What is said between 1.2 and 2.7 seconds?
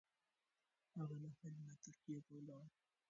له حلب نه ترکیې ته ولاړ.